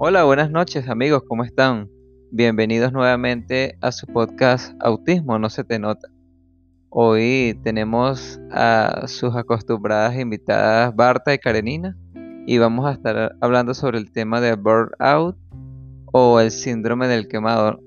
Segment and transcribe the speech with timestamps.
[0.00, 1.90] Hola, buenas noches amigos, ¿cómo están?
[2.30, 6.06] Bienvenidos nuevamente a su podcast Autismo no se te nota.
[6.88, 11.96] Hoy tenemos a sus acostumbradas invitadas Barta y Karenina
[12.46, 15.36] y vamos a estar hablando sobre el tema de burnout
[16.12, 17.80] o el síndrome del quemador,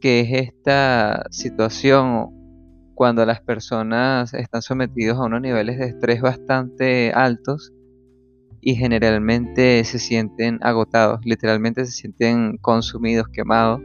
[0.00, 2.30] que es esta situación
[2.94, 7.70] cuando las personas están sometidos a unos niveles de estrés bastante altos
[8.62, 13.80] y generalmente se sienten agotados, literalmente se sienten consumidos, quemados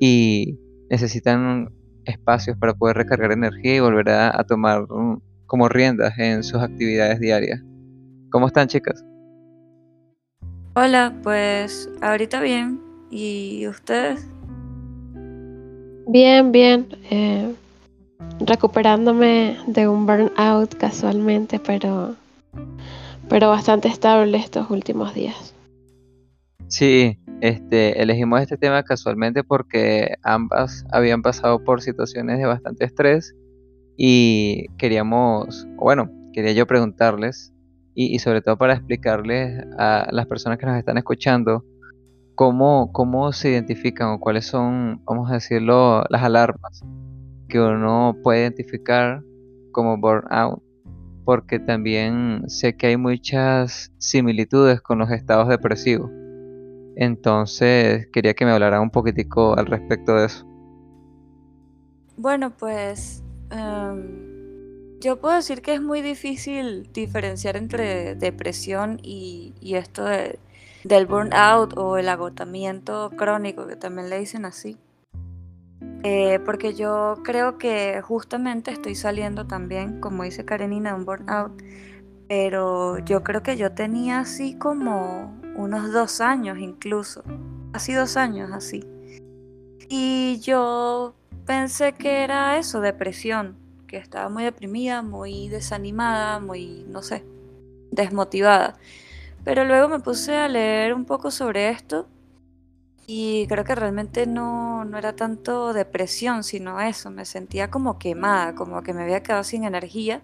[0.00, 1.70] y necesitan
[2.04, 7.18] espacios para poder recargar energía y volver a, tomar mm, como riendas en sus actividades
[7.18, 7.60] diarias.
[8.30, 9.04] ¿Cómo están chicas?
[10.76, 12.80] Hola, pues ahorita bien.
[13.10, 14.24] ¿Y ustedes?
[16.06, 16.86] Bien, bien.
[17.10, 17.52] Eh,
[18.40, 22.14] recuperándome de un burnout casualmente, pero,
[23.28, 25.54] pero bastante estable estos últimos días.
[26.68, 33.34] Sí, este, elegimos este tema casualmente porque ambas habían pasado por situaciones de bastante estrés
[33.96, 37.52] y queríamos, bueno, quería yo preguntarles
[37.94, 41.64] y, sobre todo para explicarles a las personas que nos están escuchando
[42.34, 46.84] cómo, cómo se identifican o cuáles son, vamos a decirlo, las alarmas
[47.48, 49.22] que uno puede identificar
[49.72, 50.62] como burnout,
[51.26, 56.08] porque también sé que hay muchas similitudes con los estados depresivos.
[56.94, 60.46] Entonces quería que me hablara un poquitico al respecto de eso.
[62.16, 70.04] Bueno, pues em, yo puedo decir que es muy difícil diferenciar entre depresión y, esto
[70.84, 74.78] del burnout o el agotamiento crónico, que también le dicen así.
[76.02, 81.52] Eh, porque yo creo que justamente estoy saliendo también, como dice Karenina, un burnout,
[82.28, 87.24] pero yo creo que yo tenía así como unos dos años incluso,
[87.72, 88.84] casi dos años así.
[89.88, 91.14] Y yo
[91.44, 97.24] pensé que era eso, depresión que estaba muy deprimida, muy desanimada, muy, no sé,
[97.90, 98.76] desmotivada.
[99.44, 102.08] Pero luego me puse a leer un poco sobre esto
[103.06, 108.56] y creo que realmente no, no era tanto depresión, sino eso, me sentía como quemada,
[108.56, 110.22] como que me había quedado sin energía.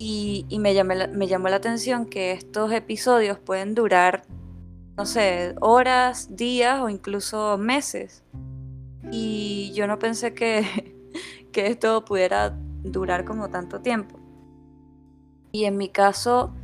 [0.00, 4.24] Y, y me, me llamó la atención que estos episodios pueden durar,
[4.96, 8.24] no sé, horas, días o incluso meses.
[9.12, 10.64] Y yo no pensé que,
[11.52, 14.18] que esto pudiera durar como tanto tiempo.
[15.52, 16.54] Y en mi caso,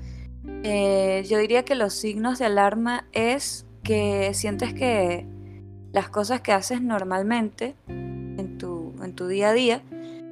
[0.64, 5.26] eh, yo diría que los signos de alarma es que sientes que
[5.92, 9.82] las cosas que haces normalmente en tu, en tu día a día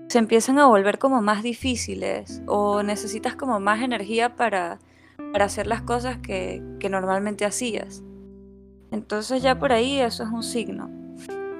[0.08, 4.80] se empiezan a volver como más difíciles o necesitas como más energía para,
[5.32, 8.02] para hacer las cosas que, que normalmente hacías.
[8.90, 10.90] Entonces ya por ahí eso es un signo.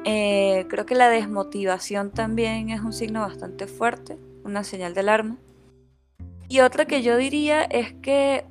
[0.04, 5.36] Eh, creo que la desmotivación también es un signo bastante fuerte, una señal de alarma.
[6.48, 8.44] Y otra que yo diría es que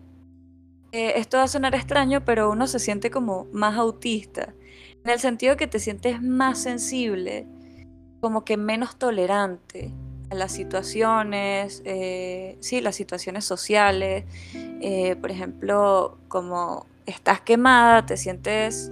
[0.92, 4.54] eh, esto va a sonar extraño, pero uno se siente como más autista,
[5.04, 7.48] en el sentido que te sientes más sensible,
[8.20, 9.92] como que menos tolerante
[10.30, 14.26] a las situaciones, eh, sí, las situaciones sociales,
[15.20, 18.92] por ejemplo, como estás quemada, te sientes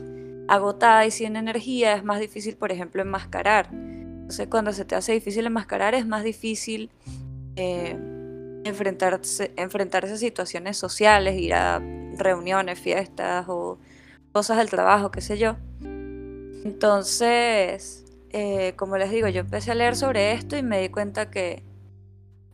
[0.50, 3.70] agotada y sin energía, es más difícil, por ejemplo, enmascarar.
[3.72, 6.90] Entonces, cuando se te hace difícil enmascarar, es más difícil
[7.56, 7.98] eh,
[8.64, 11.82] enfrentarse, enfrentarse a situaciones sociales, ir a
[12.18, 13.78] reuniones, fiestas o
[14.32, 15.58] cosas del trabajo, qué sé yo.
[15.82, 21.30] Entonces, eh, como les digo, yo empecé a leer sobre esto y me di cuenta
[21.30, 21.64] que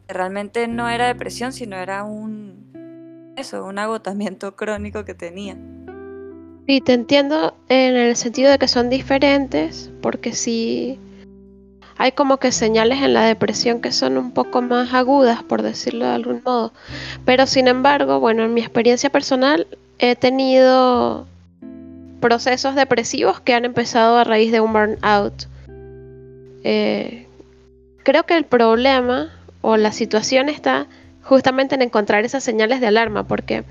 [0.07, 5.57] realmente no era depresión, sino era un eso, un agotamiento crónico que tenía.
[6.67, 10.99] Sí, te entiendo en el sentido de que son diferentes, porque sí
[11.97, 16.05] hay como que señales en la depresión que son un poco más agudas, por decirlo
[16.05, 16.73] de algún modo.
[17.23, 19.67] Pero sin embargo, bueno, en mi experiencia personal
[19.99, 21.27] he tenido
[22.19, 25.45] procesos depresivos que han empezado a raíz de un burnout.
[26.63, 27.27] Eh,
[28.03, 29.31] creo que el problema
[29.61, 30.87] o la situación está
[31.23, 33.63] justamente en encontrar esas señales de alarma, porque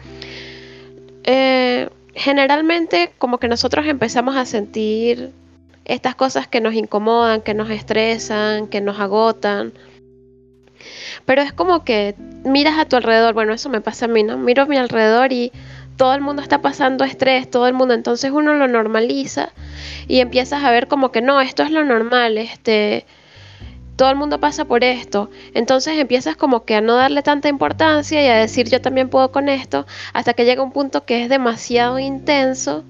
[1.24, 5.32] eh, generalmente como que nosotros empezamos a sentir
[5.84, 9.72] estas cosas que nos incomodan, que nos estresan, que nos agotan.
[11.24, 12.14] Pero es como que
[12.44, 14.36] miras a tu alrededor, bueno, eso me pasa a mí, ¿no?
[14.36, 15.52] Miro a mi alrededor y
[15.96, 19.50] todo el mundo está pasando estrés, todo el mundo, entonces uno lo normaliza
[20.08, 23.06] y empiezas a ver como que no, esto es lo normal, este
[23.96, 25.30] todo el mundo pasa por esto.
[25.54, 29.30] Entonces empiezas como que a no darle tanta importancia y a decir yo también puedo
[29.30, 32.82] con esto, hasta que llega un punto que es demasiado intenso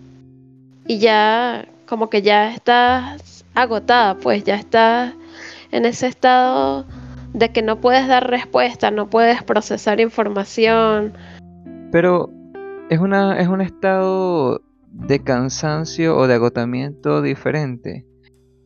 [0.87, 5.15] y ya como que ya estás agotada, pues ya estás
[5.71, 6.87] en ese estado
[7.33, 11.15] de que no puedes dar respuesta, no puedes procesar información.
[11.91, 12.31] Pero
[12.91, 18.07] es, una, es un estado de cansancio o de agotamiento diferente.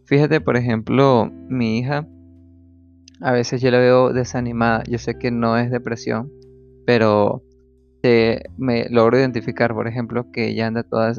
[0.04, 2.06] Fíjate, por ejemplo, mi hija,
[3.20, 4.82] a veces yo la veo desanimada.
[4.88, 6.30] Yo sé que no es depresión,
[6.86, 7.42] pero
[8.02, 11.12] me logro identificar, por ejemplo, que ella anda toda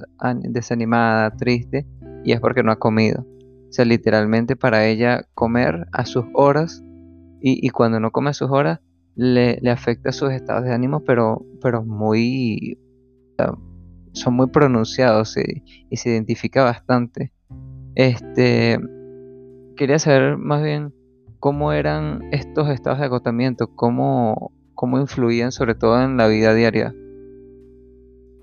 [0.44, 1.86] desanimada, triste,
[2.24, 3.26] y es porque no ha comido.
[3.70, 6.84] O sea, literalmente para ella comer a sus horas
[7.42, 8.80] y, cuando no come a sus horas
[9.16, 12.78] le, afecta sus estados de ánimo, pero, pero muy...
[14.14, 17.32] son muy pronunciados y, se identifica bastante.
[17.96, 18.80] Este,
[19.76, 20.94] quería saber más bien
[21.40, 26.96] cómo eran estos estados de agotamiento, cómo, cómo influían sobre todo en la vida diaria.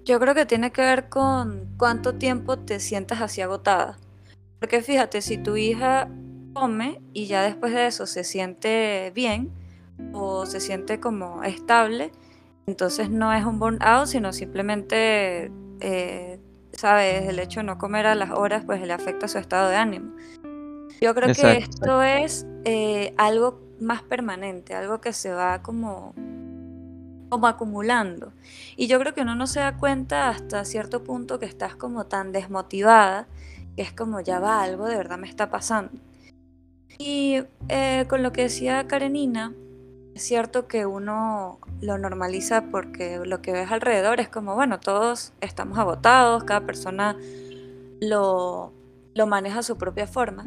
[0.05, 3.97] Yo creo que tiene que ver con cuánto tiempo te sientas así agotada.
[4.61, 6.11] Porque fíjate, si tu hija
[6.53, 9.51] come y ya después de eso se siente bien
[10.13, 12.13] o se siente como estable,
[12.67, 15.51] entonces no es un burnout, sino simplemente,
[15.81, 16.39] eh,
[16.73, 19.77] sabes, el hecho de no comer a las horas pues le afecta su estado de
[19.77, 20.15] ánimo.
[21.01, 26.15] Yo creo que esto es eh, algo más permanente, algo que se va como
[27.29, 28.33] como acumulando.
[28.77, 32.07] Y yo creo que uno no se da cuenta hasta cierto punto que estás como
[32.07, 33.27] tan desmotivada,
[33.75, 35.93] que es como ya va, algo de verdad me está pasando.
[36.99, 39.53] Y eh, con lo que decía Karenina,
[40.15, 45.35] es cierto que uno lo normaliza porque lo que ves alrededor es como, bueno, todos
[45.43, 47.17] estamos agotados, cada persona
[48.01, 48.73] lo,
[49.15, 50.47] lo maneja a su propia forma.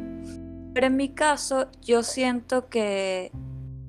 [0.80, 3.32] Pero en mi caso, yo siento que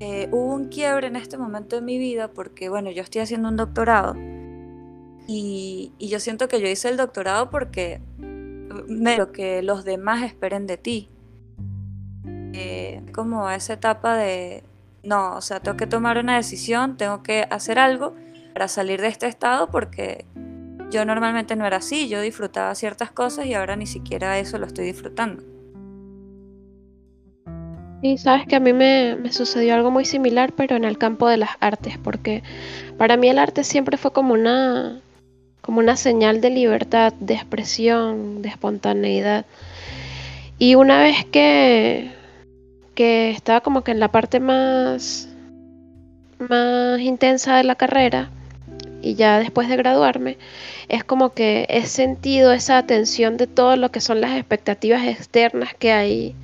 [0.01, 3.47] eh, hubo un quiebre en este momento de mi vida porque, bueno, yo estoy haciendo
[3.47, 4.13] un doctorado
[5.25, 8.01] y, yo siento que yo hice el doctorado porque
[8.89, 11.07] me lo que los demás esperen de ti.
[12.51, 14.65] Eh, como esa etapa de,
[15.01, 18.15] no, o sea, tengo que tomar una decisión, tengo que hacer algo
[18.51, 20.25] para salir de este estado porque
[20.89, 24.65] yo normalmente no era así, yo disfrutaba ciertas cosas y ahora ni siquiera eso lo
[24.65, 25.60] estoy disfrutando.
[28.01, 31.37] Y sabes que a mí me, sucedió algo muy similar, pero en el campo de
[31.37, 32.41] las artes, porque
[32.97, 35.01] para mí el arte siempre fue como una,
[35.61, 39.45] como una señal de libertad, de expresión, de espontaneidad.
[40.57, 42.11] Y una vez que,
[42.95, 45.29] que estaba como que en la parte más,
[46.39, 48.31] más intensa de la carrera,
[49.03, 50.37] y ya después de graduarme,
[50.89, 55.73] es como que he sentido esa atención de todo lo que son las expectativas externas
[55.75, 56.35] que hay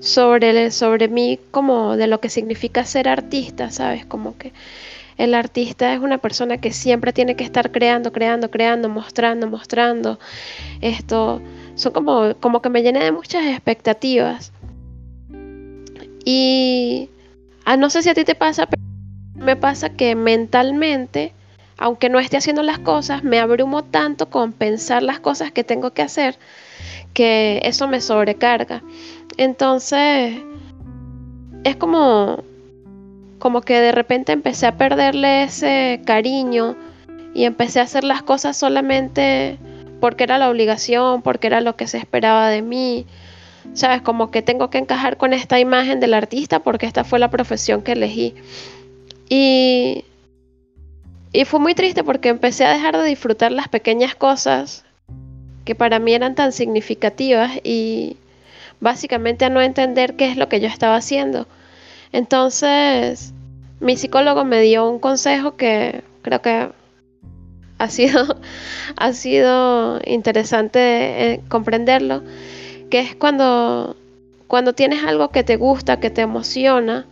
[0.00, 4.04] sobre, sobre mí como de lo que significa ser artista, ¿sabes?
[4.06, 4.52] Como que
[5.18, 10.18] el artista es una persona que siempre tiene que estar creando, creando, creando, mostrando, mostrando.
[10.80, 11.42] Esto
[11.74, 14.52] son como, como que me llené de muchas expectativas.
[16.24, 17.10] Y
[17.66, 18.82] ah, no sé si a ti te pasa, pero
[19.34, 21.34] me pasa que mentalmente,
[21.76, 25.92] aunque no esté haciendo las cosas, me abrumo tanto con pensar las cosas que tengo
[25.92, 26.38] que hacer
[27.14, 28.82] que eso me sobrecarga.
[29.40, 30.36] Entonces,
[31.64, 32.44] es como,
[33.38, 36.76] como que de repente empecé a perderle ese cariño
[37.32, 39.56] y empecé a hacer las cosas solamente
[39.98, 43.06] porque era la obligación, porque era lo que se esperaba de mí.
[43.72, 44.02] ¿Sabes?
[44.02, 47.80] Como que tengo que encajar con esta imagen del artista porque esta fue la profesión
[47.80, 48.34] que elegí.
[49.30, 50.04] Y,
[51.32, 54.84] y fue muy triste porque empecé a dejar de disfrutar las pequeñas cosas
[55.64, 58.18] que para mí eran tan significativas y
[58.80, 61.46] básicamente a no entender qué es lo que yo estaba haciendo.
[62.12, 63.32] Entonces,
[63.78, 66.70] mi psicólogo me dio un consejo que creo que
[67.78, 68.36] ha sido,
[68.96, 72.22] ha sido interesante eh, comprenderlo,
[72.90, 73.96] que es cuando,
[74.48, 77.06] cuando tienes algo que te gusta, que te emociona,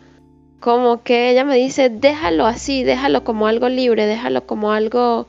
[0.61, 5.29] como que ella me dice, déjalo así, déjalo como algo libre, déjalo como algo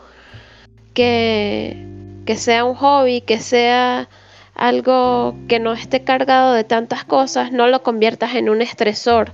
[0.94, 1.86] que,
[2.26, 4.10] que sea un hobby, que sea
[4.60, 9.32] algo que no esté cargado de tantas cosas, no lo conviertas en un estresor.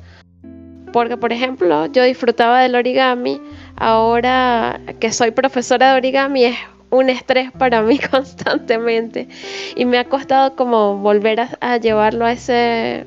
[0.93, 3.41] Porque, por ejemplo, yo disfrutaba del origami,
[3.75, 6.57] ahora que soy profesora de origami es
[6.91, 9.27] un estrés para mí constantemente
[9.75, 13.05] y me ha costado como volver a, llevarlo a ese,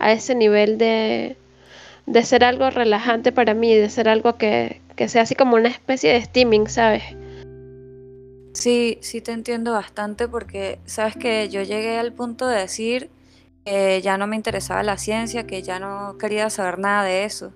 [0.00, 1.36] a ese nivel de,
[2.06, 5.68] de ser algo relajante para mí, de ser algo que, que sea así como una
[5.68, 7.04] especie de steaming, ¿sabes?
[8.58, 13.08] Sí, sí te entiendo bastante porque sabes que yo llegué al punto de decir
[13.64, 17.52] que ya no me interesaba la ciencia, que ya no quería saber nada de eso.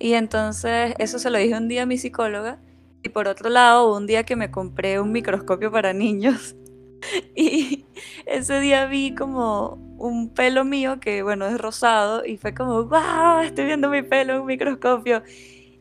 [0.00, 2.58] Y entonces eso se lo dije un día a mi psicóloga
[3.02, 6.56] y por otro lado un día que me compré un microscopio para niños
[7.36, 7.86] Y
[8.26, 13.40] ese día vi como un pelo mío que, bueno, es rosado y fue como, wow,
[13.44, 15.22] estoy viendo mi pelo en un microscopio.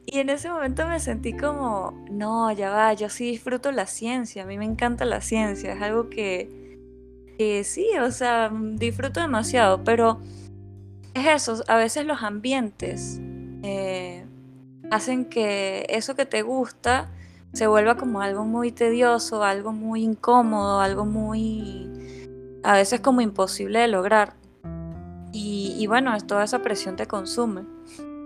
[0.06, 4.44] Y en ese momento me sentí como, no, ya va, yo sí disfruto la ciencia,
[4.44, 6.50] a mí me encanta la ciencia, es algo que,
[7.64, 10.20] sí, o sea, disfruto demasiado, pero
[11.14, 13.20] es eso, a veces los ambientes
[13.64, 14.26] eh,
[14.92, 17.10] hacen que eso que te gusta
[17.54, 21.90] se vuelva como algo muy tedioso, algo muy incómodo, algo muy,
[22.64, 24.34] a veces como imposible de lograr.
[25.36, 27.64] Y, bueno, toda esa presión te consume.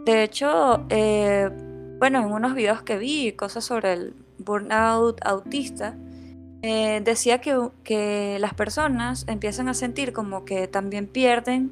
[0.03, 1.49] De hecho, eh,
[1.99, 5.95] bueno, en unos videos que vi, cosas sobre el burnout autista,
[6.61, 11.71] eh, decía que, que, las personas empiezan a sentir como que también pierden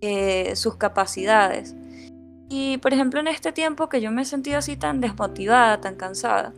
[0.00, 1.74] eh, sus capacidades.
[2.48, 5.96] Y por ejemplo, en este tiempo que yo me he sentido así tan desmotivada, tan
[5.96, 6.54] cansada,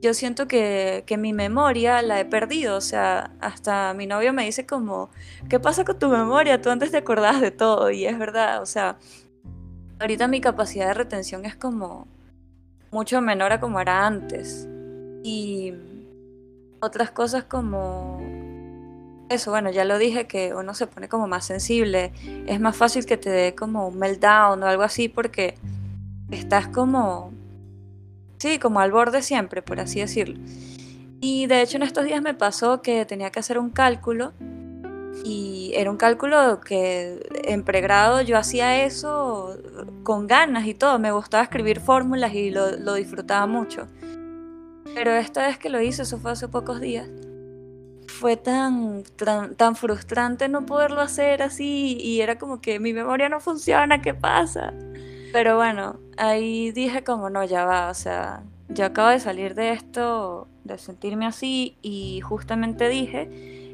[0.00, 2.76] yo siento que, que, mi memoria la he perdido.
[2.76, 5.10] O sea, hasta mi novio me dice como,
[5.48, 6.62] ¿qué pasa con tu memoria?
[6.62, 7.90] Tú antes te acordabas de todo.
[7.90, 8.98] Y es verdad, o sea,
[10.00, 12.06] ahorita mi capacidad de retención es como
[12.90, 14.68] mucho menor a como era antes.
[15.22, 15.74] Y
[16.80, 18.20] otras cosas como
[19.28, 22.12] eso, bueno, ya lo dije que uno se pone como más sensible.
[22.46, 25.56] Es más fácil que te dé como un meltdown o algo así porque
[26.30, 27.32] estás como
[28.38, 30.38] Sí, como al borde siempre, por así decirlo.
[31.20, 34.32] Y de hecho en estos días me pasó que tenía que hacer un cálculo
[35.24, 39.56] y era un cálculo que en pregrado yo hacía eso
[40.02, 43.88] con ganas y todo, me gustaba escribir fórmulas y lo, disfrutaba mucho.
[44.94, 47.08] Pero esta vez que lo hice, eso fue hace pocos días,
[48.06, 53.28] fue tan, tan, tan, frustrante no poderlo hacer así y era como que mi memoria
[53.28, 54.72] no funciona, ¿qué pasa?
[55.32, 59.72] Pero bueno, ahí dije como no, ya va, o sea, yo acabo de salir de
[59.72, 63.67] esto, de sentirme así y justamente dije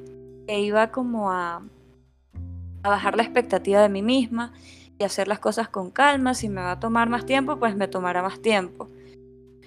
[0.46, 1.62] que iba como a,
[2.82, 4.52] a bajar la expectativa de mí misma
[4.98, 7.88] y hacer las cosas con calma, si me va a tomar más tiempo, pues me
[7.88, 8.88] tomará más tiempo.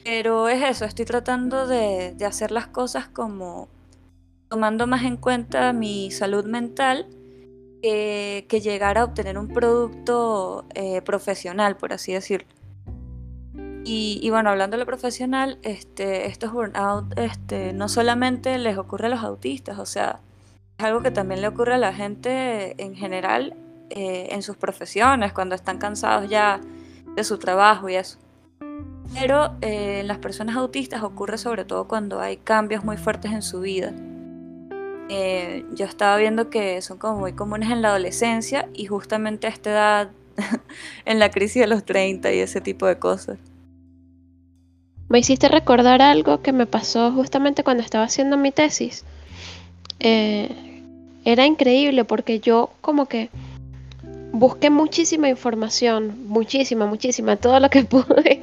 [0.04, 3.68] Pero es eso, estoy tratando de, de hacer las cosas como
[4.50, 7.08] tomando más en cuenta mi salud mental
[7.82, 12.48] que, llegar a obtener un producto eh, profesional, por así decirlo.
[13.90, 19.10] Y, bueno, hablando de lo profesional, este, estos burnout este, no solamente les ocurre a
[19.10, 20.20] los autistas, o sea,
[20.78, 23.56] algo que también le ocurre a la gente en general
[23.90, 26.60] eh, en sus profesiones, cuando están cansados ya
[27.16, 28.20] de su trabajo y eso.
[29.14, 33.42] Pero eh, en las personas autistas ocurre sobre todo cuando hay cambios muy fuertes en
[33.42, 33.94] su vida.
[35.10, 39.50] Eh, yo estaba viendo que son como muy comunes en la adolescencia y justamente a
[39.50, 40.10] esta edad,
[41.06, 43.40] en la crisis de los 30 y ese tipo de cosas.
[45.10, 49.06] Me hiciste recordar algo que me pasó justamente cuando estaba haciendo mi tesis.
[51.28, 53.30] Era increíble porque yo como que
[54.32, 58.42] busqué muchísima información, muchísima, muchísima, todo lo que pude.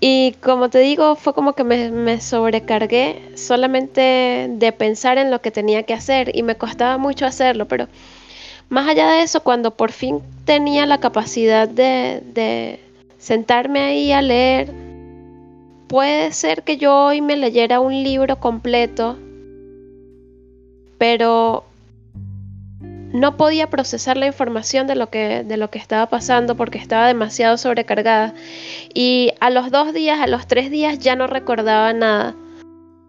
[0.00, 5.50] Y como te digo, fue como que me, sobrecargué solamente de pensar en lo que
[5.50, 7.88] tenía que hacer y me costaba mucho hacerlo, pero
[8.70, 12.80] más allá de eso, cuando por fin tenía la capacidad de, de
[13.18, 14.72] sentarme ahí a leer,
[15.88, 19.18] puede ser que yo hoy me leyera un libro completo,
[20.98, 21.64] pero
[23.12, 27.06] no podía procesar la información de lo que, de lo que estaba pasando porque estaba
[27.06, 28.34] demasiado sobrecargada.
[28.92, 32.34] Y a los dos días, a los tres días ya no recordaba nada.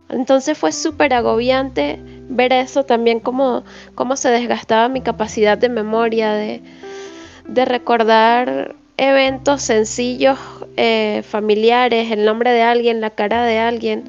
[0.09, 3.63] Entonces fue súper agobiante ver eso también, cómo,
[3.95, 6.61] cómo se desgastaba mi capacidad de memoria, de,
[7.47, 10.39] de recordar eventos sencillos,
[10.77, 14.05] eh, familiares, el nombre de alguien, la cara de alguien,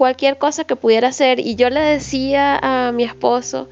[0.00, 1.40] cualquier cosa que pudiera hacer.
[1.40, 3.68] Y yo le decía a mi esposo,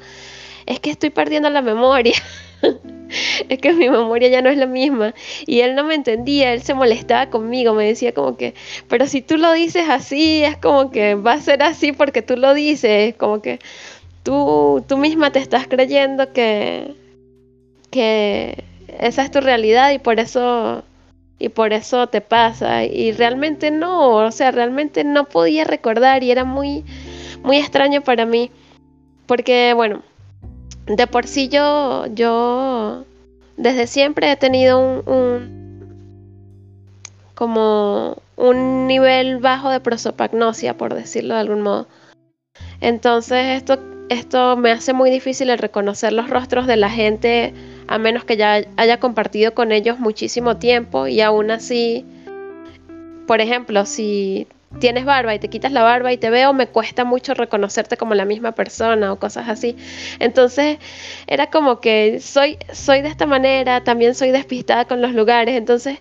[0.67, 2.13] es que estoy perdiendo la memoria.
[3.49, 5.15] es que mi memoria ya no es la misma.
[5.47, 8.53] Y él no me entendía, él se molestaba conmigo, me decía como que,
[8.87, 12.37] pero si tú lo dices así, es como que va a ser así porque tú
[12.37, 13.57] lo dices, como que
[14.21, 16.93] tú, tú misma te estás creyendo que,
[17.89, 18.65] que
[18.99, 20.83] esa es tu realidad y por eso
[21.39, 26.31] y por eso te pasa y realmente no, o sea, realmente no podía recordar y
[26.31, 26.83] era muy
[27.43, 28.51] muy extraño para mí
[29.25, 30.01] porque bueno,
[30.87, 33.05] de por sí yo, yo
[33.57, 35.59] desde siempre he tenido un,
[37.35, 41.87] como un nivel bajo de prosopagnosia, por decirlo de algún modo.
[42.81, 43.77] Entonces esto,
[44.09, 47.53] esto me hace muy difícil el reconocer los rostros de la gente
[47.87, 52.05] a menos que ya haya compartido con ellos muchísimo tiempo y aún así,
[53.27, 54.47] por ejemplo, si
[54.79, 58.13] tienes barba y te quitas la barba y te veo, me cuesta mucho reconocerte como
[58.13, 59.75] la misma persona o cosas así.
[60.19, 60.77] Entonces
[61.25, 65.99] era como que soy, soy de esta manera, también soy despistada con los lugares, entonces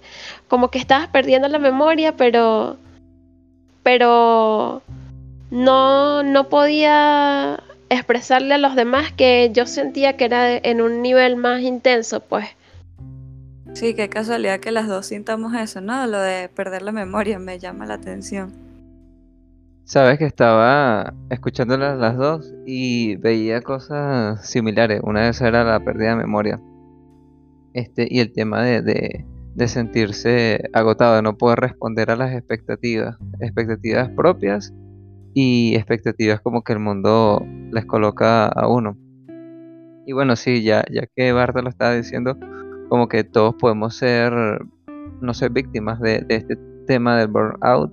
[0.48, 2.76] como que estabas perdiendo la memoria, pero,
[3.82, 4.82] pero
[5.50, 11.36] no, no podía expresarle a los demás que yo sentía que era en un nivel
[11.36, 12.46] más intenso, pues.
[13.74, 16.06] Sí, qué casualidad que las dos sintamos eso, ¿no?
[16.06, 18.52] Lo de perder la memoria me llama la atención.
[19.84, 25.00] Sabes que estaba escuchándolas las dos y veía cosas similares.
[25.02, 26.60] Una de esas era la pérdida de memoria.
[27.72, 32.34] Este, y el tema de, de, de sentirse agotado, de no poder responder a las
[32.34, 33.16] expectativas.
[33.40, 34.74] Expectativas propias
[35.34, 38.96] y expectativas como que el mundo les coloca a uno.
[40.06, 42.36] Y bueno, sí, ya, ya que Barta lo estaba diciendo,
[42.88, 44.32] como que todos podemos ser,
[45.20, 46.56] no ser víctimas de, este
[46.86, 47.92] tema del burnout,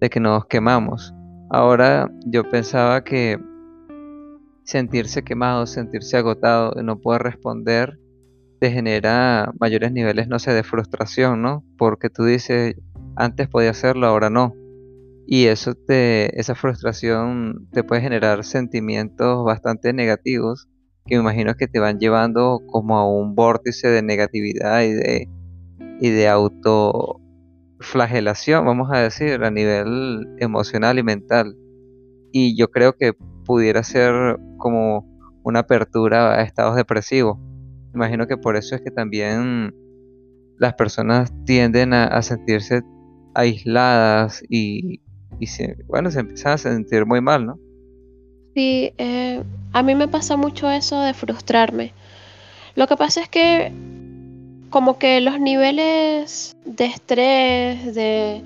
[0.00, 1.14] de que nos quemamos.
[1.50, 3.38] Ahora yo pensaba que
[4.64, 7.98] sentirse quemado, sentirse agotado, no poder responder,
[8.60, 11.64] te genera mayores niveles, no sé, de frustración, ¿no?
[11.78, 12.74] Porque tú dices,
[13.14, 14.54] antes podía hacerlo, ahora no.
[15.26, 20.68] Y eso te, esa frustración te puede generar sentimientos bastante negativos
[21.06, 25.28] que me imagino que te van llevando como a un vórtice de negatividad y de,
[26.00, 31.54] y de autoflagelación, vamos a decir, a nivel emocional y mental.
[32.32, 33.12] Y yo creo que
[33.44, 35.06] pudiera ser como
[35.42, 37.38] una apertura a estados depresivos.
[37.94, 39.74] Imagino que por eso es que también
[40.58, 42.82] las personas tienden a, sentirse
[43.34, 45.02] aisladas y,
[45.38, 47.58] y se, bueno, se empiezan a sentir muy mal, ¿no?
[48.54, 51.92] Sí, eh, a mí me pasa mucho eso de frustrarme.
[52.76, 53.72] Lo que pasa es que
[54.70, 58.42] como que los niveles de estrés, de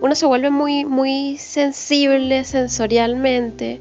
[0.00, 3.80] uno se vuelve muy, muy sensible sensorialmente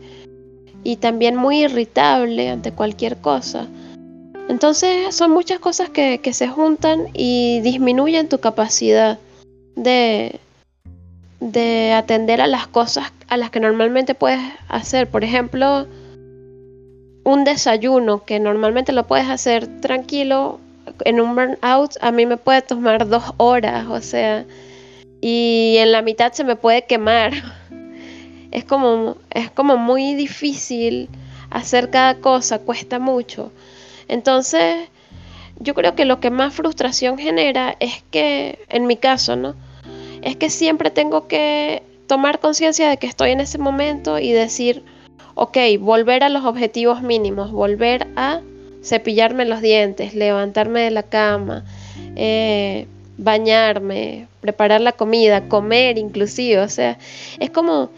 [0.84, 3.68] y también muy irritable ante cualquier cosa.
[4.50, 9.20] Entonces son muchas cosas que, que se juntan y disminuyen tu capacidad
[9.76, 10.40] de,
[11.52, 15.10] de atender a las cosas a las que normalmente puedes hacer.
[15.10, 15.88] Por ejemplo,
[17.24, 20.60] un desayuno que normalmente lo puedes hacer tranquilo
[21.06, 24.46] en un burnout, a mí me puede tomar dos horas, o sea,
[25.22, 27.34] y en la mitad se me puede quemar.
[28.52, 31.10] Es como, es como muy difícil
[31.50, 33.52] hacer cada cosa, cuesta mucho.
[34.08, 34.90] Entonces,
[35.58, 39.56] yo creo que lo que más frustración genera es que, en mi caso, ¿no?
[40.24, 44.84] Es que siempre tengo que tomar conciencia de que estoy en ese momento y decir,
[45.36, 48.42] ok, volver a los objetivos mínimos, volver a
[48.84, 51.64] cepillarme los dientes, levantarme de la cama,
[52.16, 56.98] eh, bañarme, preparar la comida, comer inclusive, o sea,
[57.40, 57.90] es como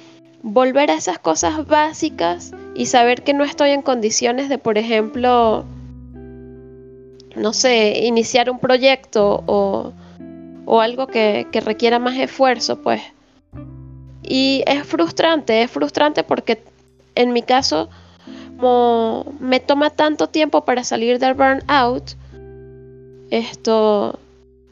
[0.44, 5.66] volver a esas cosas básicas y saber que no estoy en condiciones de, por ejemplo,
[7.36, 9.92] no sé, iniciar un proyecto o
[10.66, 13.02] o algo que, requiera más esfuerzo, pues.
[14.24, 16.64] Y es frustrante, es frustrante porque
[17.14, 17.90] en mi caso,
[18.58, 22.16] como me toma tanto tiempo para salir del burnout,
[23.30, 24.20] esto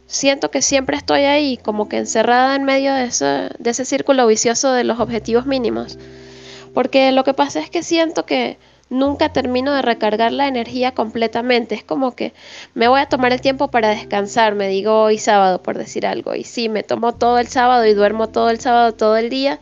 [0.07, 4.27] siento que siempre estoy ahí, como que encerrada en medio de ese, de ese círculo
[4.27, 5.97] vicioso de los objetivos mínimos.
[6.73, 8.57] Porque lo que pasa es que siento que
[8.93, 11.75] nunca termino de recargar la energía completamente.
[11.75, 12.33] Es como que
[12.73, 16.35] me voy a tomar el tiempo para descansar, me digo hoy sábado por decir algo.
[16.35, 19.59] Y sí, me tomo todo el sábado y duermo todo el sábado, todo el día.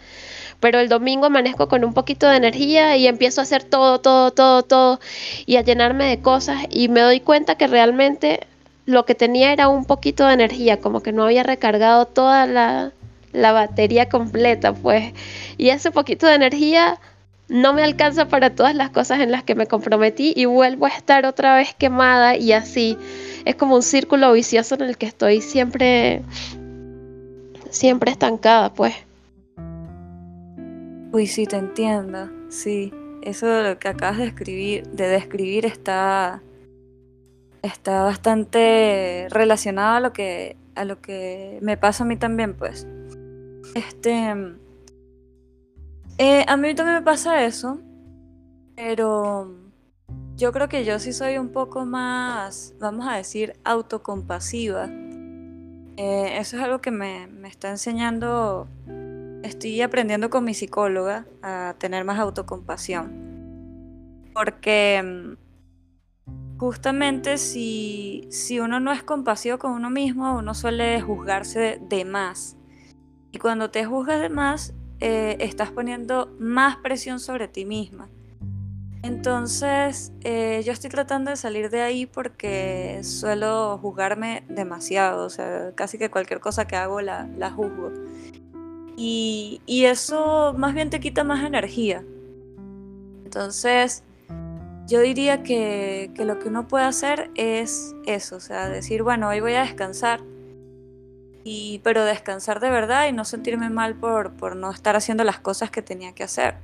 [0.60, 4.32] Pero el domingo amanezco con un poquito de energía y empiezo a hacer todo, todo,
[4.32, 5.00] todo, todo
[5.48, 8.42] y a llenarme de cosas y me doy cuenta que realmente
[8.86, 12.92] lo que tenía era un poquito de energía, como que no había recargado toda la,
[13.32, 15.14] la batería completa, pues.
[15.58, 17.00] Y ese poquito de energía
[17.52, 20.90] no me alcanza para todas las cosas en las que me comprometí y vuelvo a
[20.90, 22.98] estar otra vez quemada y así.
[23.44, 26.22] Es como un círculo vicioso en el que estoy siempre,
[27.70, 28.96] siempre estancada, pues.
[31.12, 32.94] Uy, sí, te entiendo, sí.
[33.22, 36.42] Eso de lo que acabas de escribir, de describir está,
[37.64, 42.88] está bastante relacionado a lo que, a lo que me pasa a mí también, pues.
[43.76, 44.34] Este,
[46.24, 47.80] eh, a mí también me pasa eso,
[48.76, 49.56] pero
[50.36, 54.88] yo creo que yo sí soy un poco más, vamos a decir, autocompasiva.
[55.98, 58.68] Eh, eso es algo que me, me está enseñando,
[59.42, 64.30] estoy aprendiendo con mi psicóloga a tener más autocompasión.
[64.36, 65.38] Porque mm,
[66.60, 72.06] justamente si, si uno no es compasivo con uno mismo, uno suele juzgarse de, de
[72.06, 72.58] más.
[73.32, 78.08] Y cuando te juzgas de más, eh, estás poniendo más presión sobre ti misma.
[79.04, 85.72] Entonces, eh, yo estoy tratando de salir de ahí porque suelo juzgarme demasiado, o sea,
[85.74, 87.92] casi que cualquier cosa que hago la, la juzgo.
[88.96, 92.06] Y, y, eso más bien te quita más energía.
[93.24, 94.04] Entonces,
[94.86, 99.30] yo diría que, que, lo que uno puede hacer es eso, o sea, decir, bueno,
[99.30, 100.22] hoy voy a descansar,
[101.84, 105.72] pero descansar de verdad y no sentirme mal por, por no estar haciendo las cosas
[105.72, 106.56] que tenía que hacer.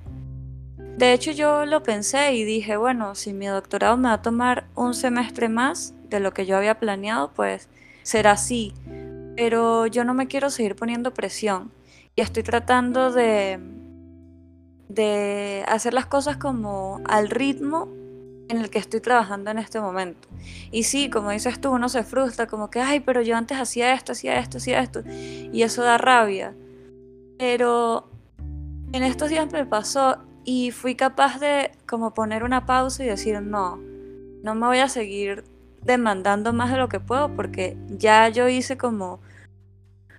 [0.98, 4.66] De hecho, yo lo pensé y dije, bueno, si mi doctorado me va a tomar
[4.76, 7.70] un semestre más de lo que yo había planeado, pues
[8.02, 8.74] será así.
[9.36, 11.72] Pero yo no me quiero seguir poniendo presión
[12.16, 13.60] y estoy tratando de,
[14.90, 17.90] de hacer las cosas como al ritmo
[18.50, 20.28] en el que estoy trabajando en este momento.
[20.72, 23.94] Y sí, como dices tú, uno se frustra, como que, ay, pero yo antes hacía
[23.94, 26.56] esto, hacía esto, hacía esto, y eso da rabia.
[27.38, 28.10] Pero
[28.94, 33.42] en estos días me pasó y fui capaz de como poner una pausa y decir,
[33.42, 33.78] no,
[34.44, 35.44] no me voy a seguir
[35.84, 39.20] demandando más de lo que puedo porque ya yo hice como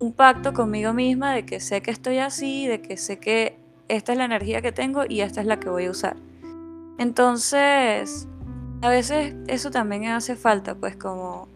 [0.01, 4.13] un pacto conmigo misma de que sé que estoy así, de que sé que esta
[4.13, 6.17] es la energía que tengo y esta es la que voy a usar.
[6.99, 8.27] Entonces,
[8.83, 11.49] a veces eso también hace falta, pues como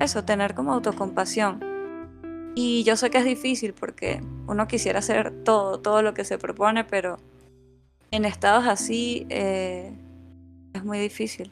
[0.00, 1.60] eso, tener como autocompasión.
[2.54, 6.38] Y yo sé que es difícil porque uno quisiera hacer todo, todo lo que se
[6.38, 7.18] propone, pero
[8.10, 9.92] en estados así eh,
[10.74, 11.50] es muy difícil.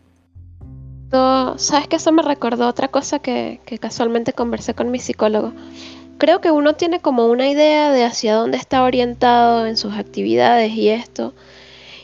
[1.57, 5.53] Sabes que eso me recordó otra cosa que, que, casualmente conversé con mi psicólogo.
[6.19, 10.73] Creo que uno tiene como una idea de hacia dónde está orientado en sus actividades
[10.73, 11.35] y esto.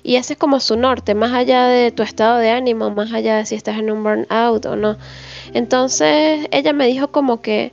[0.07, 3.39] Y ese es como su norte, más allá de tu estado de ánimo, más allá
[3.39, 4.97] de si estás en un burnout o no.
[5.53, 7.73] Entonces ella me dijo como que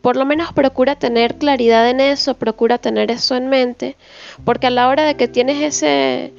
[0.00, 3.96] por lo menos procura tener claridad en eso, procura tener eso en mente,
[4.44, 6.32] porque a la hora de que tienes ese,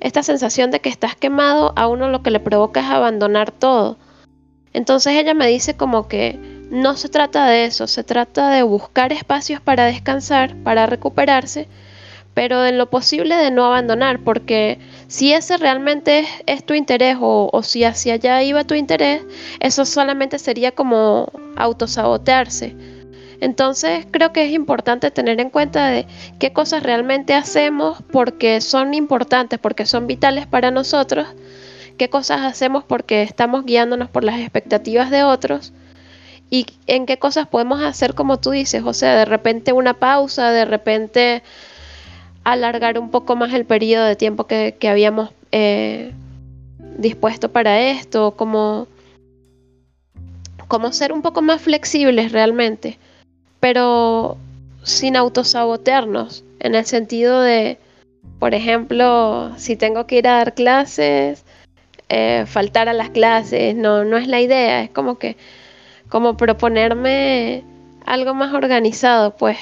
[0.00, 3.96] esta sensación de que estás quemado, a uno lo que le provoca es abandonar todo.
[4.74, 6.38] Entonces ella me dice como que
[6.70, 11.66] no se trata de eso, se trata de buscar espacios para descansar, para recuperarse,
[12.36, 17.62] pero en lo posible de no abandonar, porque si ese realmente es, tu interés o,
[17.62, 19.22] si hacia allá iba tu interés,
[19.58, 22.76] eso solamente sería como autosabotearse.
[23.40, 26.06] Entonces creo que es importante tener en cuenta de
[26.38, 31.26] qué cosas realmente hacemos porque son importantes, porque son vitales para nosotros,
[31.96, 35.72] qué cosas hacemos porque estamos guiándonos por las expectativas de otros
[36.50, 40.50] y en qué cosas podemos hacer como tú dices, o sea, de repente una pausa,
[40.50, 41.42] de repente
[42.52, 46.12] alargar un poco más el periodo de tiempo que, habíamos eh,
[46.98, 48.86] dispuesto para esto, como,
[50.68, 52.98] como ser un poco más flexibles realmente
[53.66, 54.36] pero
[54.84, 57.78] sin autosabotearnos, en el sentido de,
[58.38, 61.44] por ejemplo, si tengo que ir a dar clases,
[62.08, 65.36] eh, faltar a las clases, no, no es la idea, es como que,
[66.08, 67.64] como proponerme
[68.04, 69.58] algo más organizado, pues.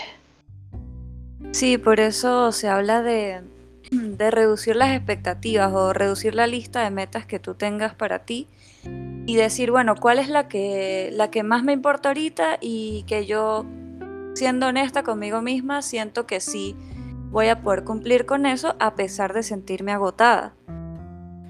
[1.55, 3.43] Sí, por eso se habla de,
[3.93, 8.49] de reducir las expectativas o reducir la lista de metas que tú tengas para ti
[9.25, 13.25] y decir, bueno, ¿cuál es la que, la que más me importa ahorita y que
[13.27, 13.65] yo
[14.35, 16.75] siendo honesta conmigo misma, siento que sí
[17.31, 20.57] voy a poder cumplir con eso a pesar de sentirme agotada.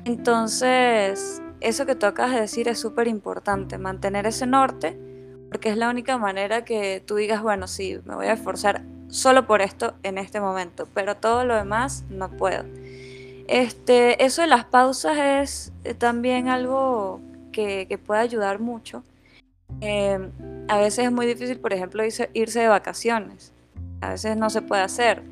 [0.05, 5.01] Entonces, eso que tú acabas de decir es súper importante, mantener ese norte,
[5.49, 8.85] porque es la única manera que tú digas, bueno, sí, me voy a esforzar
[9.15, 12.65] solo por esto en este momento, pero todo lo demás no puedo.
[13.47, 17.21] Este, eso de las pausas es eh, también algo
[17.53, 19.03] que, que puede ayudar mucho
[19.81, 20.31] Em,
[20.69, 23.53] a veces es muy difícil, por ejemplo, irse, irse de vacaciones.
[24.01, 25.23] A veces no se puede hacer.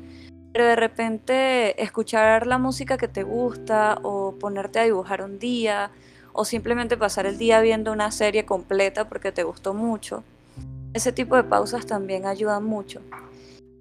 [0.51, 5.89] Pero de repente escuchar la música que te gusta o ponerte a dibujar un día
[6.31, 10.23] o simplemente pasar el día viendo una serie completa porque te gustó mucho.
[10.93, 13.01] Ese tipo de pausas también ayudan mucho.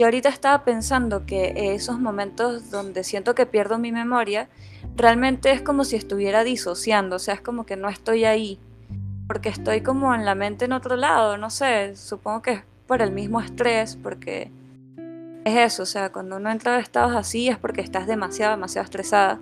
[0.02, 4.48] Y ahorita estaba pensando que esos momentos donde siento que pierdo mi memoria,
[4.96, 8.58] realmente es como si estuviera disociando, o sea, es como que no estoy ahí,
[9.28, 13.00] porque estoy como en la mente en otro lado, no sé, supongo que es por
[13.00, 14.50] el mismo estrés, porque
[15.44, 18.84] es eso, o sea, cuando uno entra en estados así es porque estás demasiado, demasiado
[18.84, 19.38] estresada.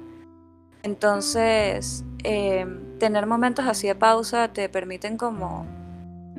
[0.82, 2.66] Entonces, eh,
[2.98, 5.64] tener momentos así de pausa te permiten como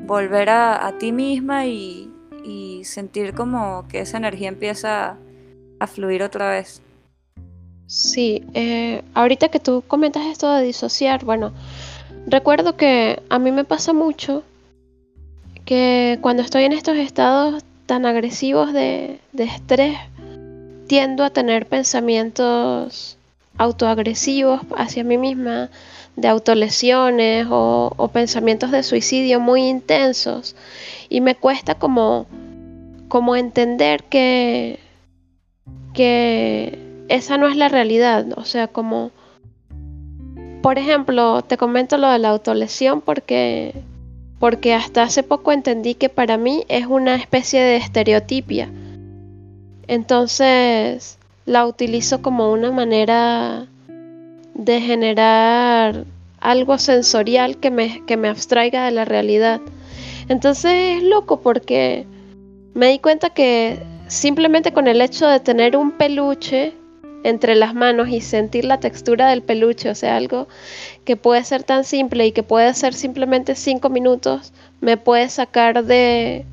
[0.05, 2.10] volver a, ti misma y,
[2.83, 5.17] sentir como que esa energía empieza
[5.79, 6.81] a fluir otra vez.
[7.87, 11.51] Sí, eh, ahorita que tú comentas esto de disociar, bueno,
[12.27, 14.43] Recuerdo que a mí me pasa mucho
[15.65, 19.97] que cuando estoy en estos estados tan agresivos de, estrés,
[20.87, 23.17] tiendo a tener pensamientos
[23.57, 25.69] autoagresivos hacia mí misma,
[26.15, 30.55] de autolesiones o, pensamientos de suicidio muy intensos.
[31.09, 32.25] Y me cuesta como,
[33.07, 34.79] como entender que,
[35.93, 36.77] que
[37.09, 38.25] esa no es la realidad.
[38.37, 39.11] O sea, como,
[40.61, 43.73] por ejemplo, te comento lo de la autolesión porque,
[44.39, 48.69] porque hasta hace poco entendí que para mí es una especie de estereotipia.
[49.87, 53.67] Entonces la utilizo como una manera
[54.53, 56.05] de generar
[56.39, 59.61] algo sensorial que me, que me abstraiga de la realidad.
[60.27, 62.05] Entonces es loco porque
[62.73, 66.73] me di cuenta que simplemente con el hecho de tener un peluche
[67.23, 70.47] entre las manos y sentir la textura del peluche, o sea, algo
[71.05, 75.85] que puede ser tan simple y que puede ser simplemente cinco minutos, me puede sacar
[75.85, 76.45] de,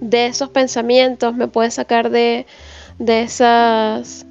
[0.00, 2.46] de esos pensamientos, me puede sacar de,
[2.98, 4.26] de esas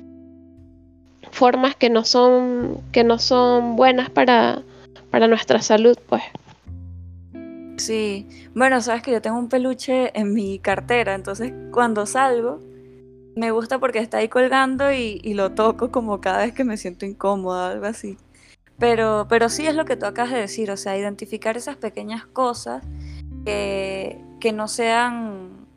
[1.32, 4.62] formas que no son, que no son buenas para,
[5.10, 6.24] para nuestra salud, pues.
[7.78, 12.60] Sí, bueno, sabes que yo tengo un peluche en mi cartera, entonces cuando salgo
[13.36, 17.06] me gusta porque está ahí colgando y, lo toco como cada vez que me siento
[17.06, 18.18] incómoda, algo así.
[18.78, 22.26] Pero, pero sí es lo que tú acabas de decir, o sea, identificar esas pequeñas
[22.26, 22.84] cosas
[23.46, 25.68] que, que no sean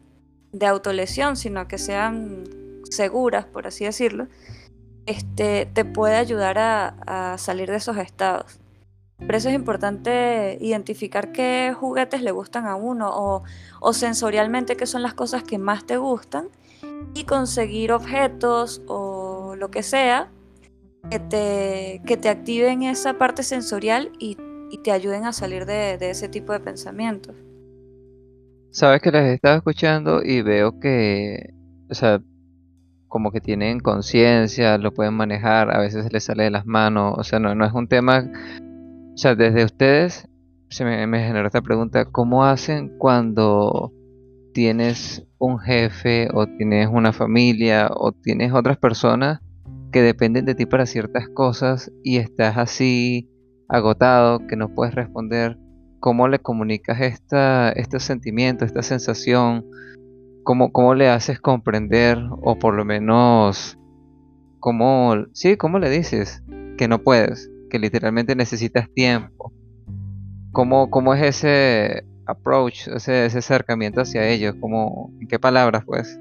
[0.52, 2.44] de autolesión, sino que sean
[2.90, 4.28] seguras, por así decirlo,
[5.06, 8.58] este, te puede ayudar a, salir de esos estados.
[9.18, 13.42] Por eso es importante identificar qué juguetes le gustan a uno
[13.80, 16.48] o, sensorialmente qué son las cosas que más te gustan
[17.14, 20.28] y conseguir objetos o lo que sea
[21.10, 24.36] que te, que te activen esa parte sensorial y,
[24.82, 27.36] te ayuden a salir de, ese tipo de pensamientos.
[28.72, 31.54] Sabes que les estaba escuchando y veo que,
[31.88, 32.20] o sea,
[33.14, 37.22] como que tienen conciencia, lo pueden manejar, a veces les sale de las manos, o
[37.22, 40.29] sea, no, no es un tema, o sea, desde ustedes
[40.68, 43.92] se me, me generó esta pregunta, ¿cómo hacen cuando
[44.53, 49.38] tienes un jefe o tienes una familia o tienes otras personas
[49.92, 53.31] que dependen de ti para ciertas cosas y estás así
[53.68, 55.57] agotado, que no puedes responder?
[56.00, 59.64] ¿Cómo le comunicas esta, este sentimiento, esta sensación?
[60.44, 63.78] ¿Cómo, ¿Cómo le haces comprender o por lo menos
[64.61, 66.42] cómo, sí, cómo le dices
[66.76, 69.52] que no puedes, que literalmente necesitas tiempo?
[70.52, 74.54] ¿Cómo, cómo es ese approach, ese, ese acercamiento hacia ellos?
[74.61, 76.18] ¿Cómo, ¿En qué palabras pues?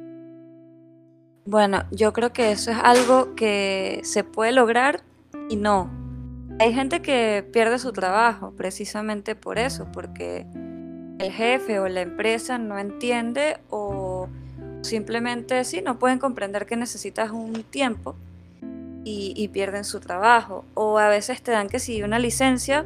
[1.45, 5.01] Bueno, yo creo que eso es algo que se puede lograr
[5.49, 5.91] y no.
[6.59, 10.47] Hay gente que pierde su trabajo precisamente por eso, porque
[11.19, 14.27] el jefe o la empresa no entiende o
[14.81, 18.15] simplemente sí, no pueden comprender que necesitas un tiempo
[19.05, 20.63] y, pierden su trabajo.
[20.75, 22.85] O a veces te dan que sí una licencia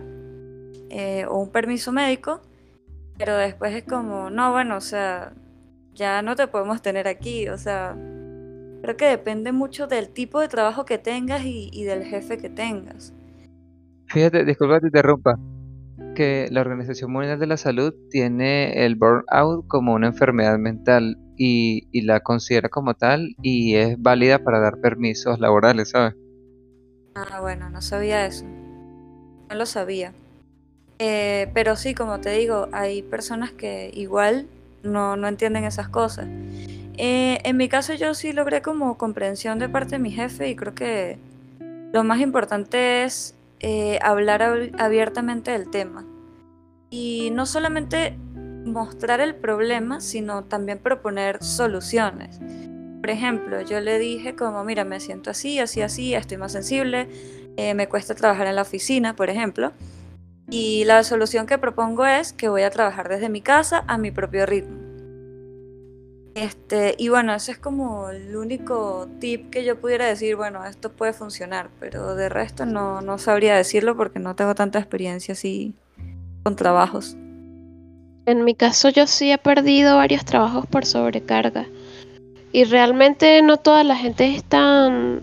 [0.89, 2.41] eh, o un permiso médico,
[3.17, 5.33] pero después es como, no, bueno, o sea,
[5.93, 7.95] ya no te podemos tener aquí, o sea,
[8.81, 12.49] creo que depende mucho del tipo de trabajo que tengas y, y del jefe que
[12.49, 13.13] tengas.
[14.07, 15.37] Fíjate, disculpa que te interrumpa
[16.17, 21.87] que la Organización Mundial de la Salud tiene el burnout como una enfermedad mental y,
[22.01, 26.15] la considera como tal y es válida para dar permisos laborales, ¿sabes?
[27.13, 28.45] Ah, bueno, no sabía eso.
[28.45, 30.11] No lo sabía.
[30.97, 34.47] Eh, pero sí, como te digo, hay personas que igual
[34.81, 36.25] no, entienden esas cosas.
[36.97, 40.55] Eh, en mi caso yo sí logré como comprensión de parte de mi jefe y
[40.55, 41.19] creo que
[41.93, 46.05] lo más importante es eh, hablar abiertamente del tema.
[46.89, 48.17] Y no solamente
[48.65, 52.39] mostrar el problema, sino también proponer soluciones.
[53.01, 57.07] Por ejemplo, yo le dije como, mira, me siento así, así, así, estoy más sensible,
[57.55, 59.71] eh, me cuesta trabajar en la oficina, por ejemplo.
[60.49, 64.11] Y la solución que propongo es que voy a trabajar desde mi casa a mi
[64.11, 64.86] propio ritmo.
[66.37, 70.91] Este, y bueno, ese es como el único tip que yo pudiera decir, bueno, esto
[70.91, 75.73] puede funcionar, pero de resto no, no sabría decirlo porque no tengo tanta experiencia así
[76.43, 77.15] con trabajos.
[78.27, 81.65] En mi caso yo sí he perdido varios trabajos por sobrecarga
[82.51, 85.21] y realmente no toda la gente es tan,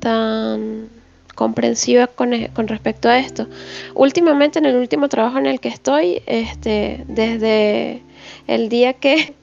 [0.00, 0.88] tan
[1.36, 3.46] comprensiva con, e, con, respecto a esto.
[3.94, 8.02] Últimamente en el último trabajo en el que estoy, este, desde
[8.48, 9.36] el día que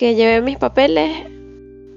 [0.00, 1.26] que llevé mis papeles,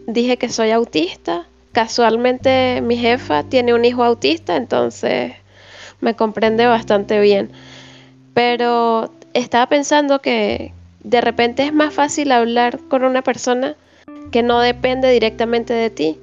[0.07, 1.47] dije que soy autista.
[1.71, 5.31] Casualmente mi jefa tiene un hijo autista, entonces
[6.01, 7.49] me comprende bastante bien.
[8.33, 10.73] Pero estaba pensando que
[11.05, 13.77] de repente es más fácil hablar con una persona
[14.31, 16.19] que no depende directamente de ti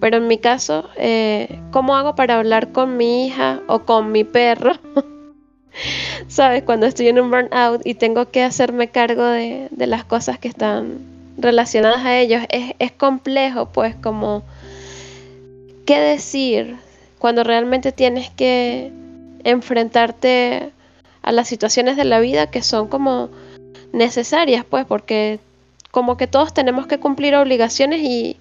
[0.00, 4.24] Pero en mi caso, eh, ¿cómo hago para hablar con mi hija o con mi
[4.24, 4.74] perro?
[6.28, 6.64] ¿Sabes?
[6.64, 11.13] Cuando estoy en un burnout y tengo que hacerme cargo de, las cosas que están
[11.36, 14.42] relacionadas a ellos, es, es complejo, pues, como
[15.86, 16.76] qué decir
[17.18, 18.92] cuando realmente tienes que
[19.44, 20.72] enfrentarte
[21.22, 23.30] a las situaciones de la vida que son como
[23.92, 25.40] necesarias, pues, porque
[25.90, 28.36] como que todos tenemos que cumplir obligaciones y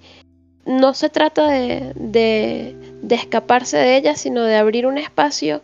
[0.65, 5.61] no se trata de, de, escaparse de ellas, sino de abrir un espacio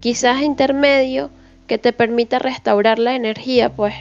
[0.00, 1.30] quizás intermedio
[1.66, 3.94] que te permita restaurar la energía, pues.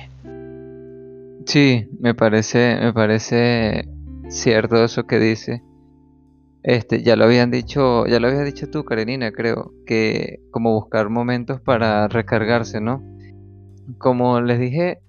[1.50, 3.90] Sí, me parece, me parece
[4.28, 5.64] cierto eso que dice.
[6.62, 11.10] Este, ya lo habían dicho, ya lo habías dicho tú, Karenina, creo, que como buscar
[11.10, 13.02] momentos para recargarse, ¿no?
[13.98, 15.02] Como les dije,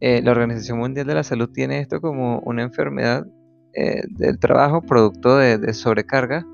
[0.00, 3.24] eh, la Organización Mundial de la Salud tiene esto como una enfermedad
[3.72, 6.44] eh, del trabajo producto de, sobrecarga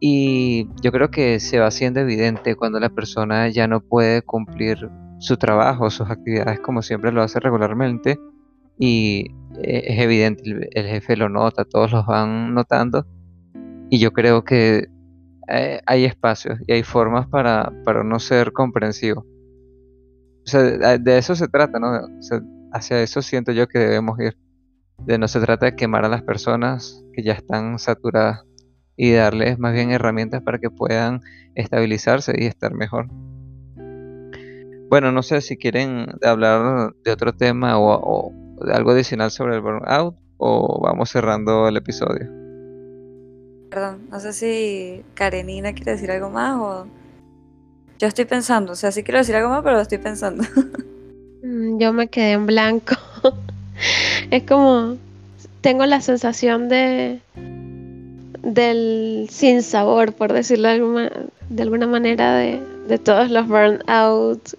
[0.00, 4.88] y yo creo que se va haciendo evidente cuando la persona ya no puede cumplir
[5.18, 8.18] su trabajo, sus actividades como siempre lo hace regularmente
[8.80, 9.26] y
[9.62, 13.06] eh, es evidente, el, jefe lo nota, todos los van notando
[13.90, 14.88] y yo creo que
[15.86, 19.26] hay espacios y hay formas para, para no ser comprensivo
[20.44, 22.00] o sea, de, eso se trata, ¿no?
[22.72, 24.36] hacia eso siento yo que debemos ir.
[24.98, 28.44] De no se trata de quemar a las personas que ya están saturadas
[28.96, 31.20] y darles más bien herramientas para que puedan
[31.54, 33.06] estabilizarse y estar mejor.
[34.88, 38.39] Bueno, no sé si quieren hablar de otro tema o, de
[38.72, 42.28] algo adicional sobre el burnout o vamos cerrando el episodio.
[43.70, 46.86] Perdón, no sé si Karenina quiere decir algo más o
[47.98, 50.44] yo estoy pensando, o sea, sí quiero decir algo más, pero lo estoy pensando.
[51.42, 52.96] Mm, yo me quedé en blanco.
[54.30, 54.98] es como,
[55.62, 57.22] tengo la sensación de
[58.42, 61.10] del sin sabor, por decirlo de alguna,
[61.48, 64.54] de alguna manera, de, de todos los burnouts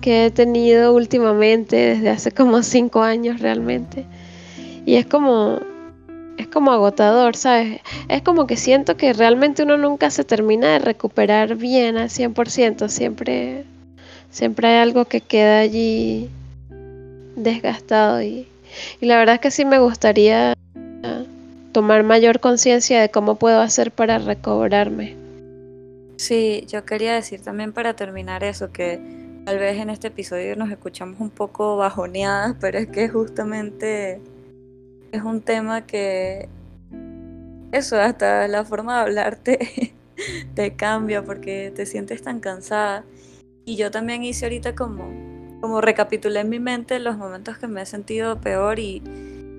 [0.00, 4.04] que he tenido últimamente, desde hace como cinco años realmente.
[4.86, 5.58] Y es como,
[6.36, 7.80] es como agotador, ¿sabes?
[8.08, 12.88] Es como que siento que realmente uno nunca se termina de recuperar bien al 100%,
[12.88, 13.64] siempre,
[14.30, 16.30] siempre hay algo que queda allí
[17.36, 18.46] desgastado y,
[19.00, 20.54] y la verdad es que sí me gustaría
[21.72, 25.16] tomar mayor conciencia de cómo puedo hacer para recobrarme.
[26.16, 28.98] Sí, yo quería decir también para terminar eso, que
[29.48, 34.20] tal vez en este episodio nos escuchamos un poco bajoneadas, pero es que justamente
[35.10, 36.50] es un tema que
[37.72, 39.94] eso, hasta la forma de hablarte
[40.54, 43.06] te cambia porque te sientes tan cansada.
[43.64, 45.10] Y yo también hice ahorita como,
[45.62, 49.02] como recapitulé en mi mente los momentos que me he sentido peor y,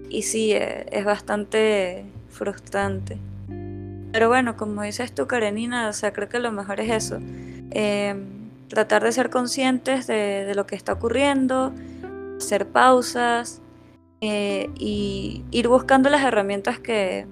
[0.07, 3.17] y sí, eh, es bastante frustrante.
[4.11, 7.17] Pero bueno, como dices tú, Karenina, o sea, creo que lo mejor es eso.
[7.71, 8.38] Em,
[8.69, 11.73] tratar de ser conscientes de, lo que está ocurriendo,
[12.37, 13.61] hacer pausas,
[14.21, 17.27] eh, y ir buscando las herramientas que,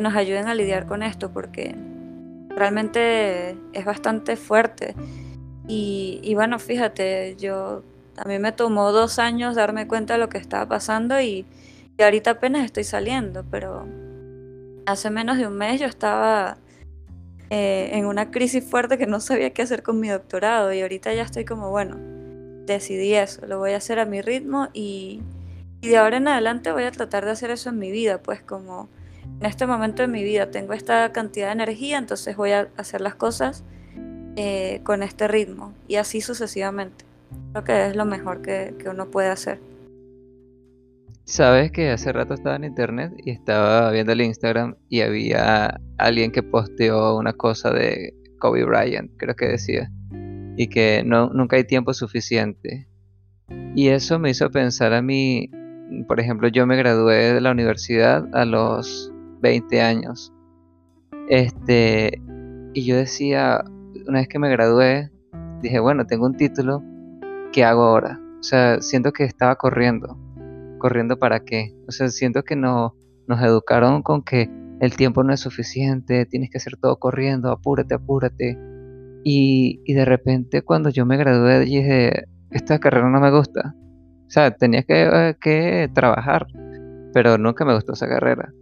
[0.00, 1.74] nos ayuden a lidiar con esto, porque
[2.48, 4.94] realmente es bastante fuerte.
[5.68, 7.82] Y, bueno, fíjate, yo
[8.16, 11.44] a mí me tomó dos años darme cuenta de lo que estaba pasando y,
[11.98, 13.86] ahorita apenas estoy saliendo, pero
[14.86, 16.56] hace menos de un mes yo estaba
[17.50, 21.12] eh, en una crisis fuerte que no sabía qué hacer con mi doctorado y ahorita
[21.12, 21.96] ya estoy como, bueno,
[22.66, 25.20] decidí eso, lo voy a hacer a mi ritmo y,
[25.80, 28.40] y de ahora en adelante voy a tratar de hacer eso en mi vida, pues
[28.40, 28.88] como
[29.40, 33.00] en este momento de mi vida tengo esta cantidad de energía, entonces voy a hacer
[33.00, 33.64] las cosas
[34.36, 37.04] eh, con este ritmo y así sucesivamente.
[37.52, 39.58] Creo que es lo mejor que, uno puede hacer.
[41.30, 46.32] Sabes que hace rato estaba en internet y estaba viendo el Instagram y había alguien
[46.32, 49.90] que posteó una cosa de Kobe Bryant, creo que decía,
[50.56, 52.88] y que no, nunca hay tiempo suficiente.
[53.74, 55.50] Y eso me hizo pensar a mí
[56.06, 60.32] por ejemplo, yo me gradué de la universidad a los 20 años.
[61.28, 62.20] Este,
[62.74, 63.64] y yo decía,
[64.06, 65.10] una vez que me gradué,
[65.62, 66.82] dije, bueno, tengo un título,
[67.52, 68.20] ¿qué hago ahora?
[68.38, 70.16] O sea, siento que estaba corriendo.
[70.80, 71.72] ¿Corriendo para qué?
[71.86, 72.96] O sea, siento que no,
[73.28, 74.50] nos educaron con que
[74.80, 78.58] el tiempo no es suficiente, tienes que hacer todo corriendo, apúrate, apúrate.
[79.22, 83.74] Y, y de repente cuando yo me gradué dije, esta carrera no me gusta.
[84.26, 86.46] O sea, tenía que, que trabajar,
[87.12, 88.52] pero nunca me gustó esa carrera.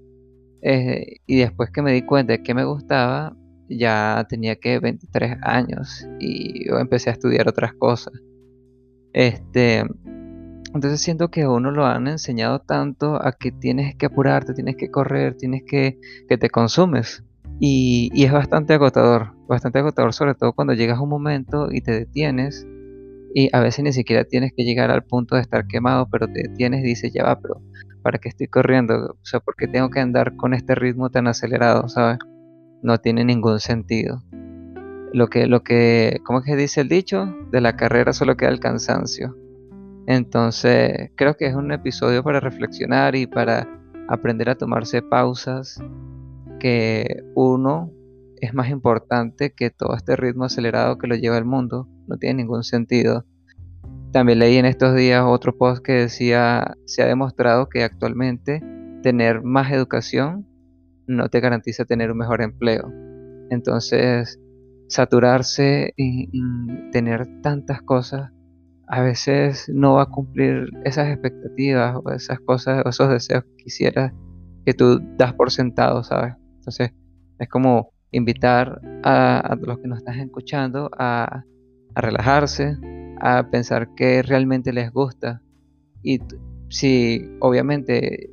[0.60, 3.36] Eh, y después que me di cuenta de que me gustaba,
[3.68, 8.14] ya tenía que 23 años y empecé a estudiar otras cosas.
[9.12, 9.84] Este,
[10.74, 14.76] Entonces siento que a uno lo han enseñado tanto a que tienes que apurarte, tienes
[14.76, 15.98] que correr, tienes que
[16.28, 17.24] que te consumes.
[17.60, 21.92] Y, es bastante agotador, bastante agotador, sobre todo cuando llegas a un momento y te
[21.92, 22.66] detienes
[23.34, 26.48] y a veces ni siquiera tienes que llegar al punto de estar quemado, pero te
[26.48, 27.60] detienes y dices, ya va, pero
[28.02, 29.16] ¿para qué estoy corriendo?
[29.20, 32.18] O sea, ¿por qué tengo que andar con este ritmo tan acelerado, sabes?
[32.82, 34.22] No tiene ningún sentido.
[35.12, 37.34] Lo que, lo que, ¿cómo es que dice el dicho?
[37.50, 39.36] De la carrera solo queda el cansancio.
[40.10, 43.68] Entonces, creo que es un episodio para reflexionar y para
[44.08, 45.78] aprender a tomarse pausas,
[46.58, 47.92] que uno
[48.40, 51.90] es más importante que todo este ritmo acelerado que lo lleva el mundo.
[52.06, 53.26] No tiene ningún sentido.
[54.10, 58.62] También leí en estos días otro post que decía, se ha demostrado que actualmente
[59.02, 60.48] tener más educación
[61.06, 62.90] no te garantiza tener un mejor empleo.
[63.50, 64.40] Entonces,
[64.88, 68.32] saturarse y, y tener tantas cosas
[68.88, 73.64] a veces no va a cumplir esas expectativas o esas cosas o esos deseos que
[73.64, 74.12] quisieras
[74.64, 76.34] que tú das por sentado, ¿sabes?
[76.56, 76.92] Entonces
[77.38, 81.44] es como invitar a, los que nos están escuchando a,
[81.94, 82.76] a relajarse,
[83.20, 85.42] a pensar qué realmente les gusta
[86.02, 86.20] y
[86.68, 88.30] si obviamente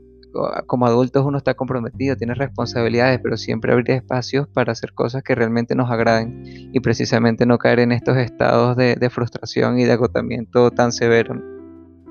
[0.68, 5.36] como adultos uno está comprometido, tiene responsabilidades, pero siempre abrir espacios para hacer cosas que
[5.36, 9.94] realmente nos agraden y precisamente no caer en estos estados de, de frustración y de
[9.94, 11.56] agotamiento tan severo.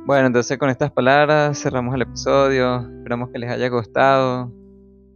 [0.07, 2.81] Bueno, entonces con estas palabras cerramos el episodio.
[2.99, 4.53] Esperamos que les haya gustado.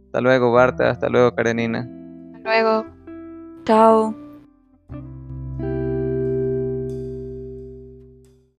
[0.07, 0.89] Hasta luego, Barta.
[0.89, 1.87] Hasta luego, Karenina.
[2.35, 2.85] Hasta luego.
[3.65, 4.18] Chao.